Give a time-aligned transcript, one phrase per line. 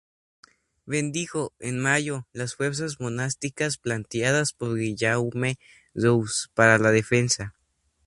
[0.87, 5.59] Bendijo, en mayo, las fuerzas monásticas planteadas por Guillaume
[5.93, 7.53] Rose para la defensa.